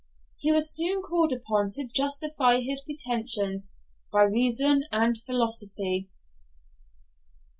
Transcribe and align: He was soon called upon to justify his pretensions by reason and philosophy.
He 0.37 0.51
was 0.51 0.75
soon 0.75 1.03
called 1.03 1.31
upon 1.31 1.69
to 1.73 1.87
justify 1.87 2.59
his 2.61 2.81
pretensions 2.81 3.69
by 4.11 4.23
reason 4.23 4.85
and 4.91 5.15
philosophy. 5.27 6.09